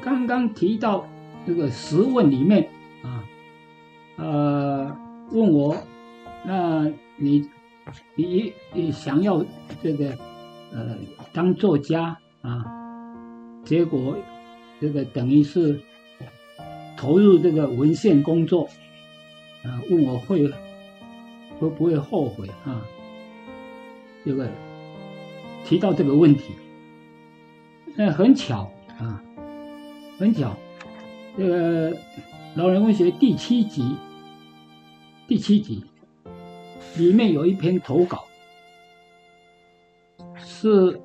[0.01, 1.07] 刚刚提到
[1.45, 2.67] 这个十问里面
[3.03, 3.23] 啊
[4.17, 4.97] 呃
[5.31, 5.77] 问我
[6.43, 7.47] 那你。
[8.15, 9.43] 你你想要
[9.83, 10.15] 这个
[10.71, 10.95] 呃
[11.33, 12.63] 当作家啊，
[13.65, 14.15] 结果
[14.79, 15.81] 这个等于是
[16.95, 18.69] 投入这个文献工作
[19.65, 20.47] 啊，问我会
[21.59, 22.85] 会不会后悔啊？
[24.25, 24.49] 这个
[25.65, 26.53] 提到这个问题，
[27.95, 29.23] 那很巧啊，
[30.17, 30.55] 很巧，
[31.38, 31.97] 这个
[32.55, 33.95] 老人文学第七集，
[35.27, 35.84] 第七集。
[36.97, 38.25] 里面有一篇投稿，
[40.36, 40.99] 是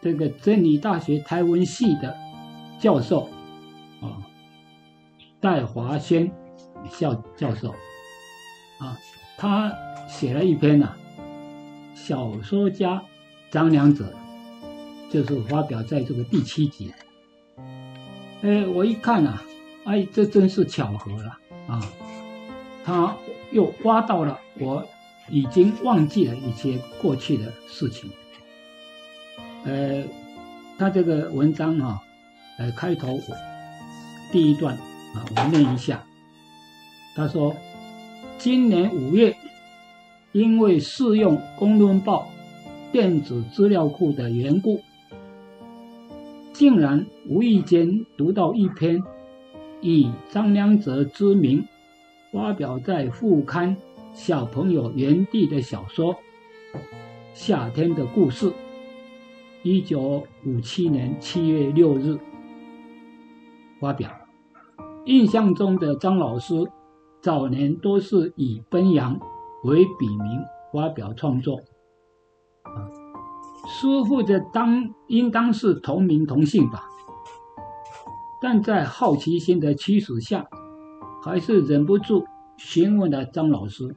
[0.00, 2.16] 这个真理大学台文系的
[2.78, 3.28] 教授
[4.00, 4.22] 啊，
[5.40, 6.30] 戴华轩
[6.88, 7.74] 校教授
[8.78, 8.96] 啊，
[9.36, 9.72] 他
[10.06, 10.94] 写了一篇呐，
[11.94, 13.02] 小说家
[13.50, 14.12] 张良者，
[15.10, 16.92] 就是发表在这个第七集。
[18.42, 19.42] 哎，我一看啊，
[19.84, 21.80] 哎，这真是巧合了啊，
[22.84, 23.16] 他。
[23.52, 24.82] 又挖到了我
[25.28, 28.10] 已经忘记了一些过去的事情。
[29.66, 30.02] 呃，
[30.78, 32.02] 他这个文章啊，
[32.56, 33.20] 呃，开头
[34.32, 34.74] 第一段
[35.14, 36.02] 啊，我念一下。
[37.14, 37.54] 他说
[38.40, 39.36] ：“今年五月，
[40.32, 42.26] 因为试用《公论报》
[42.92, 44.80] 电子资料库的缘故，
[46.52, 49.02] 竟然无意间读到一篇
[49.80, 51.64] 以张良哲之名。”
[52.32, 53.76] 发表在副刊
[54.14, 56.14] 小朋友园地的小说
[57.34, 58.46] 《夏天的故事》，
[59.62, 62.18] 一九五七年七月六日
[63.78, 64.10] 发表。
[65.04, 66.54] 印象中的张老师，
[67.20, 69.20] 早年都是以奔扬
[69.64, 71.56] 为笔名发表创作，
[72.62, 72.88] 啊，
[73.66, 76.84] 师傅的当应当是同名同姓吧？
[78.40, 80.46] 但在好奇心的驱使下，
[81.22, 82.24] 还是忍不住
[82.56, 83.96] 询问了张老师。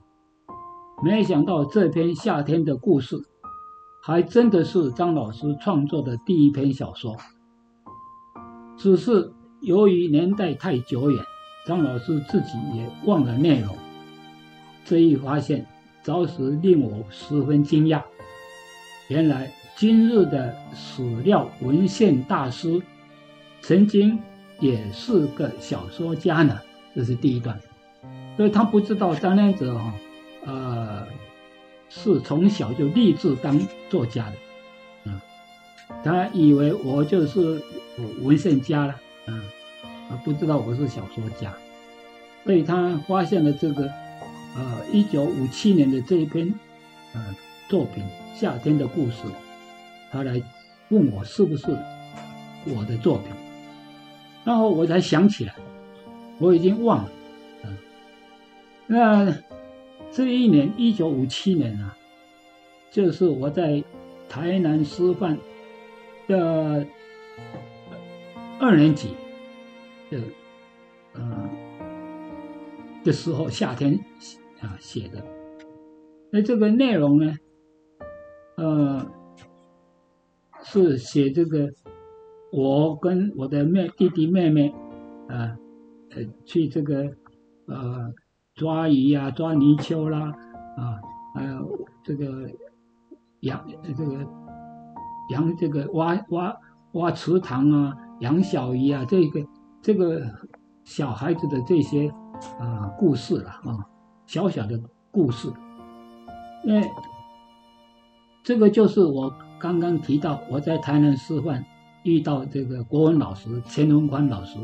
[1.03, 3.17] 没想到这篇夏天的故事，
[4.03, 7.15] 还真的是张老师创作的第一篇小说，
[8.77, 9.31] 只是。
[9.61, 11.23] 由于年代太久远，
[11.65, 13.75] 张老师自己也忘了内容。
[14.85, 15.65] 这一发现
[16.03, 18.01] 着实令我十分惊讶。
[19.09, 22.81] 原来今日的史料文献大师，
[23.61, 24.17] 曾经
[24.59, 26.57] 也是个小说家呢。
[26.95, 27.59] 这是第一段，
[28.37, 29.93] 所以他不知道张良泽哈，
[30.45, 31.05] 呃，
[31.89, 34.35] 是从小就立志当作家的，
[35.03, 35.19] 嗯，
[36.01, 37.61] 他以为我就是
[38.21, 38.95] 文献家了。
[39.25, 41.51] 啊，不知道我是小说家，
[42.45, 43.91] 所以他发现了这个，
[44.55, 46.53] 呃，一九五七年的这一篇，
[47.13, 47.35] 呃，
[47.67, 48.03] 作品
[48.39, 49.23] 《夏天的故事》，
[50.11, 50.41] 他来
[50.89, 51.67] 问我是不是
[52.65, 53.27] 我的作品，
[54.43, 55.53] 然后我才想起来，
[56.39, 57.11] 我已经忘了，
[58.87, 59.35] 那
[60.11, 61.97] 这一年一九五七年啊，
[62.91, 63.83] 就是我在
[64.29, 65.37] 台南师范
[66.27, 66.85] 的。
[68.57, 69.09] 二年级
[70.09, 70.17] 的，
[71.13, 71.49] 嗯，
[73.03, 73.99] 的时候，夏天
[74.65, 75.23] 啊写的。
[76.31, 77.33] 那这个内容呢，
[78.57, 79.05] 呃，
[80.63, 81.69] 是写这个
[82.51, 84.73] 我跟我的妹弟弟妹妹
[85.29, 85.55] 啊，
[86.11, 87.11] 呃，去这个
[87.67, 88.11] 呃
[88.55, 90.33] 抓鱼呀、抓泥鳅啦
[90.77, 90.99] 啊，
[91.35, 92.49] 还有这个
[93.41, 94.27] 养这个
[95.29, 96.57] 养这个挖挖
[96.93, 97.95] 挖池塘啊。
[98.21, 99.45] 养小鱼啊，这个
[99.81, 100.21] 这个
[100.85, 102.07] 小孩子的这些
[102.57, 103.85] 啊故事了啊，
[104.25, 104.79] 小小的
[105.11, 105.51] 故事，
[106.63, 106.81] 那
[108.43, 111.63] 这个就是我刚刚提到我在台南师范
[112.03, 114.57] 遇到这个国文老师钱文宽老师，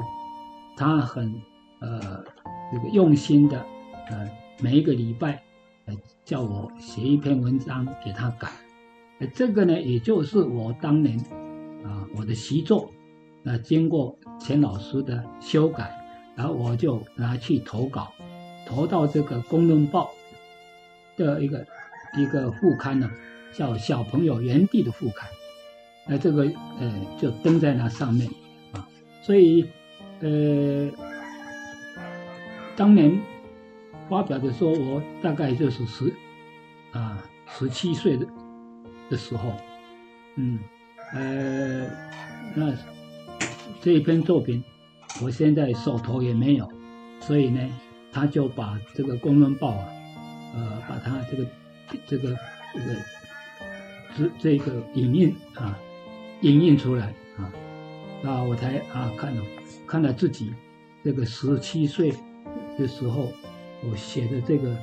[0.75, 1.33] 他很
[1.79, 2.23] 呃
[2.71, 3.65] 这个用心的
[4.09, 5.41] 呃每一个礼拜
[5.85, 5.95] 呃
[6.25, 8.51] 叫我写一篇文章给他改，
[9.19, 11.17] 呃这个呢也就是我当年
[11.83, 12.89] 啊我的习作。
[13.43, 15.91] 那经过钱老师的修改，
[16.35, 18.11] 然后我就拿去投稿，
[18.71, 20.13] 投到这个《公论报》
[21.21, 21.67] 的一个
[22.17, 23.11] 一个副刊呢，
[23.51, 25.29] 叫《小朋友园地》的副刊，
[26.07, 26.43] 那这个
[26.79, 28.29] 呃就登在那上面
[28.71, 28.87] 啊，
[29.21, 29.67] 所以
[30.21, 30.89] 呃
[32.77, 33.19] 当年
[34.09, 36.13] 发表的时候，我大概就是十
[36.93, 38.25] 啊十七岁的
[39.09, 39.51] 的时候，
[40.37, 40.57] 嗯
[41.13, 41.87] 呃
[42.55, 42.73] 那。
[43.83, 44.63] 这一篇作品，
[45.23, 46.71] 我现在手头也没有，
[47.19, 47.59] 所以呢，
[48.11, 49.85] 他就把这个《公论报》啊，
[50.55, 51.45] 呃，把它这个
[52.07, 52.37] 这个
[52.73, 52.95] 这个
[54.17, 55.77] 这这个影印啊，
[56.41, 57.53] 影印出来啊，
[58.23, 59.43] 啊，我才啊看了
[59.87, 60.53] 看了自己
[61.03, 62.13] 这个十七岁
[62.77, 63.31] 的时候
[63.89, 64.75] 我写的这个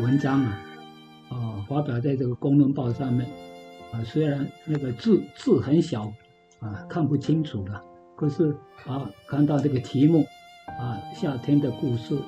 [0.00, 0.62] 文章啊，
[1.30, 3.28] 啊，发表在这个《公论报》上面
[3.92, 6.12] 啊，虽然那个字字很小。
[6.60, 7.80] 啊，看不清楚了。
[8.16, 8.52] 可是
[8.84, 10.26] 啊，看到这个题目
[10.78, 12.18] 啊，夏天的故事，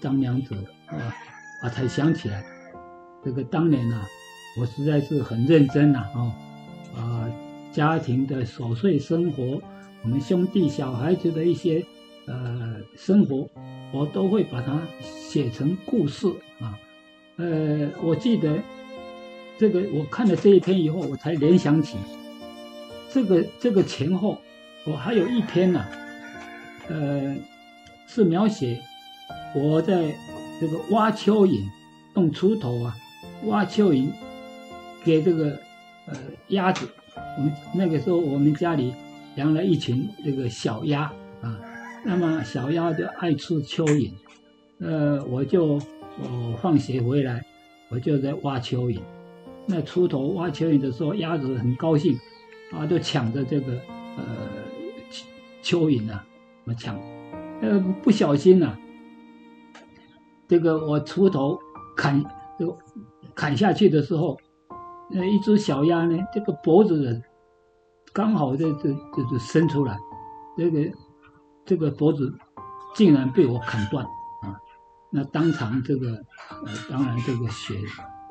[0.00, 0.54] 张良子
[0.86, 1.14] 啊，
[1.62, 2.44] 啊，才想起来，
[3.24, 4.00] 这个当年呢，
[4.58, 6.32] 我实在是很认真呐，哦，
[6.94, 7.30] 啊，
[7.72, 9.60] 家庭的琐碎生活，
[10.02, 11.84] 我们兄弟小孩子的一些
[12.26, 13.48] 呃生活，
[13.92, 16.28] 我都会把它写成故事
[16.60, 16.78] 啊。
[17.36, 18.58] 呃，我记得
[19.58, 21.96] 这个，我看了这一篇以后，我才联想起。
[23.10, 24.38] 这个这个前后，
[24.86, 25.84] 我还有一篇呢，
[26.88, 27.36] 呃，
[28.14, 28.78] 是描写
[29.54, 30.14] 我在
[30.60, 31.64] 这个挖蚯蚓，
[32.14, 32.94] 用锄头啊
[33.44, 34.10] 挖蚯蚓，
[35.04, 35.58] 给这个
[36.06, 36.14] 呃
[36.48, 36.86] 鸭子。
[37.38, 38.92] 我们那个时候我们家里
[39.36, 41.10] 养了一群这个小鸭
[41.40, 41.58] 啊，
[42.04, 44.12] 那么小鸭就爱吃蚯蚓，
[44.80, 45.80] 呃，我就
[46.18, 47.42] 我放学回来，
[47.88, 49.00] 我就在挖蚯蚓。
[49.66, 52.18] 那锄头挖蚯蚓的时候，鸭子很高兴。
[52.72, 53.74] 啊，就抢着这个
[54.16, 54.24] 呃
[55.62, 56.24] 蚯蚓啊，
[56.64, 56.98] 我抢，
[57.62, 58.76] 呃不小心呐，
[60.48, 61.58] 这个我锄头
[61.96, 62.22] 砍
[63.36, 64.36] 砍下去的时候，
[65.08, 67.22] 那一只小鸭呢，这个脖子
[68.12, 68.92] 刚好这这
[69.30, 69.96] 就伸出来，
[70.58, 70.92] 这个
[71.64, 72.36] 这个脖子
[72.96, 74.58] 竟然被我砍断啊！
[75.12, 76.10] 那当场这个
[76.66, 77.76] 呃，当然这个血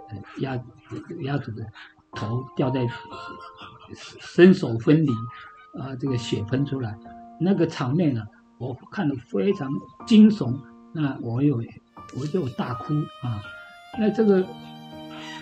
[0.09, 0.61] 呃鸭
[1.21, 1.65] 鸭子的
[2.11, 2.85] 头掉在
[3.93, 5.09] 身手分离
[5.79, 6.99] 啊，这个血喷出来，
[7.39, 8.21] 那个场面呢，
[8.61, 9.67] 我看了非常
[10.05, 10.55] 惊悚，
[10.93, 11.63] 那我有
[12.15, 12.93] 我就大哭
[13.23, 13.41] 啊，
[13.97, 14.45] 那这个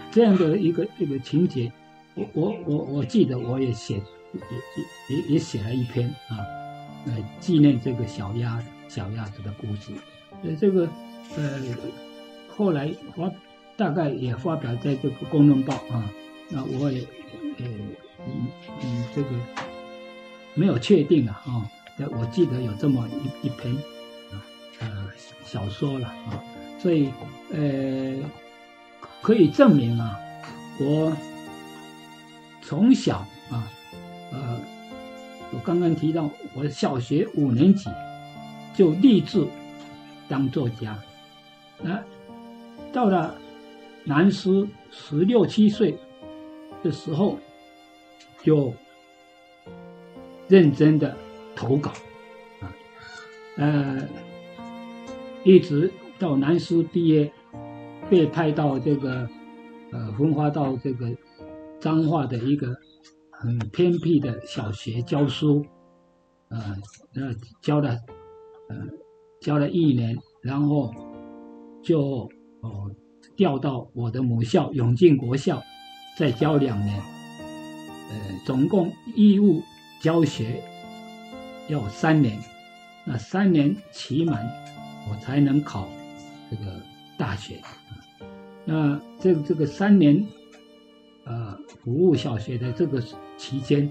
[0.09, 1.69] 这样的一个一个情节，
[2.15, 3.95] 我我我我记得我也写
[4.33, 6.39] 也也也写了一篇啊，
[7.07, 9.91] 呃纪念这个小鸭小鸭子的故事，
[10.41, 10.87] 所以这个
[11.35, 11.61] 呃
[12.55, 13.29] 后来发
[13.75, 16.09] 大概也发表在这个《公论报》啊，
[16.49, 17.01] 那我也
[17.57, 17.65] 呃
[18.25, 18.47] 嗯
[18.81, 19.29] 嗯这个
[20.55, 21.69] 没有确定啊啊，
[22.07, 23.75] 我记得有这么一一篇
[24.79, 25.11] 啊
[25.43, 26.43] 小说了啊，
[26.79, 27.09] 所以
[27.51, 28.15] 呃
[29.21, 30.17] 可以证明啊，
[30.79, 31.11] 我
[32.61, 33.17] 从小
[33.49, 33.67] 啊。
[34.31, 34.61] 呃，
[35.51, 37.89] 我刚刚提到，我小学五年级
[38.75, 39.43] 就立志
[40.27, 40.91] 当作家，
[41.83, 41.99] 啊，
[42.93, 43.35] 到了
[44.03, 45.97] 南师十六七岁
[46.83, 47.39] 的时候，
[48.43, 48.71] 就
[50.47, 51.17] 认真的
[51.59, 51.91] 投稿，
[52.61, 52.71] 啊，
[53.57, 54.07] 呃，
[55.43, 57.29] 一直到南师毕业，
[58.09, 59.29] 被派到这个
[59.91, 61.13] 呃分发到这个
[61.81, 62.73] 彰化的一个。
[63.41, 65.65] 很偏僻的小学教书，
[66.49, 66.75] 呃，
[67.13, 67.91] 那教了，
[68.67, 68.75] 呃，
[69.39, 70.93] 教了一年，然后
[71.81, 72.29] 就
[72.59, 72.91] 哦
[73.37, 75.63] 调到我的母校永靖国校，
[76.17, 76.99] 再教两年，
[78.09, 79.61] 呃，总共义务
[80.01, 80.61] 教学
[81.69, 82.37] 要三年，
[83.05, 84.45] 那三年期满，
[85.09, 85.87] 我才能考
[86.51, 86.81] 这个
[87.17, 87.61] 大学，
[88.65, 90.25] 那这这个三年。
[91.25, 92.99] 呃，服务小学的这个
[93.37, 93.87] 期间，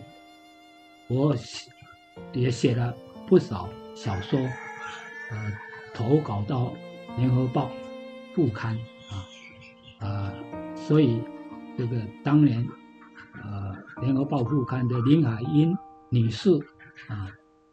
[1.06, 1.36] 我
[2.32, 2.92] 也写了
[3.28, 5.52] 不少小说，呃，
[5.94, 6.72] 投稿到
[7.16, 7.66] 《联合报》
[8.34, 8.76] 副刊
[10.00, 10.34] 啊，啊，
[10.74, 11.20] 所以
[11.76, 12.66] 这个当年
[13.44, 15.76] 呃，《联合报》副刊的林海音
[16.08, 16.50] 女士
[17.06, 17.30] 啊，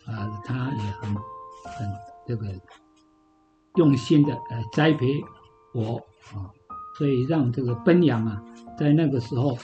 [0.08, 1.92] 啊，他也很很
[2.26, 2.48] 这个
[3.76, 5.08] 用心的呃栽培
[5.74, 5.98] 我
[6.34, 6.50] 啊。
[6.98, 8.42] 所以让这个奔扬啊，
[8.80, 9.58] 在那个时候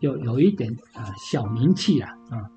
[0.00, 2.48] 就有一点啊小名气了啊。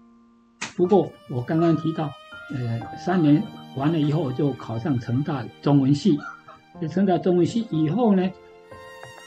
[0.77, 2.07] 不过我刚刚提到，
[2.53, 3.41] 呃，三年
[3.75, 6.19] 完了以后就考上成大中文系。
[6.89, 8.29] 成大中文系以后呢，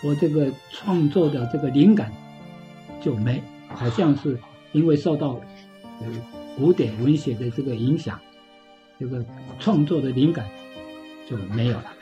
[0.05, 2.13] 我这个创作的这个灵感
[3.01, 4.39] 就没，好像是
[4.73, 5.41] 因为受到
[6.01, 6.07] 呃
[6.57, 8.21] 古典文学的这个影响，
[8.99, 9.25] 这个
[9.59, 10.49] 创作的灵感
[11.29, 11.93] 就没有了。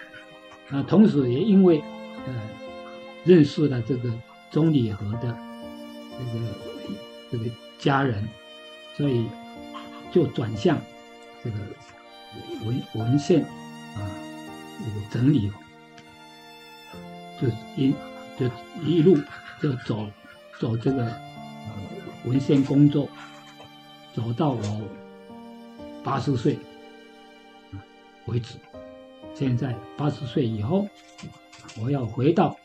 [0.70, 1.80] 啊，同时也因为
[2.26, 2.34] 呃。
[3.24, 4.12] 认识了这个
[4.50, 5.38] 钟理和的
[6.18, 6.44] 这个
[7.30, 7.44] 这个
[7.78, 8.28] 家人，
[8.96, 9.26] 所以
[10.10, 10.76] 就转向
[11.44, 11.56] 这个
[12.66, 13.44] 文文献
[13.94, 14.02] 啊，
[14.80, 15.52] 这个整理，
[17.40, 17.46] 就
[17.76, 17.94] 一
[18.36, 18.50] 就
[18.84, 19.16] 一路
[19.60, 20.04] 就走
[20.58, 21.72] 走这个呃
[22.24, 23.08] 文献工作，
[24.14, 24.88] 走到我
[26.04, 26.58] 八十岁
[28.26, 28.58] 为止。
[29.34, 30.86] 现在八十岁以后，
[31.82, 32.56] 我要回到。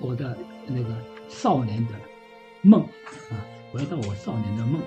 [0.00, 0.88] 我的那个
[1.28, 1.92] 少年的
[2.62, 3.38] 梦啊，
[3.70, 4.80] 回到我少年的梦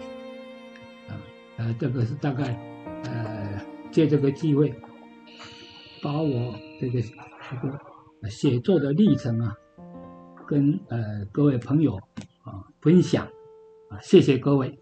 [1.07, 1.15] 啊，
[1.55, 2.53] 呃，这个是大概
[3.05, 4.73] 呃借这个机会，
[6.03, 7.79] 把我这个这个
[8.29, 9.55] 写作的历程啊，
[10.45, 11.95] 跟呃各位朋友
[12.43, 13.25] 啊分享
[13.89, 14.77] 啊，谢谢各位。